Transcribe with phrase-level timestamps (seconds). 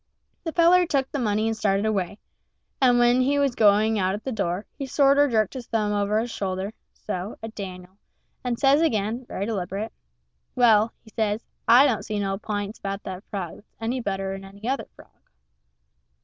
[0.45, 2.17] The feller took the money and started away;
[2.81, 6.17] and when he was going out at the door, he sorter jerked his thumb over
[6.19, 7.99] his shoulder so at Dan'l,
[8.43, 9.93] and says again, very deliberate,
[10.55, 14.67] "Well," he says, "I don't see no p'ints about that frog that's any better'n any
[14.67, 15.21] other frog."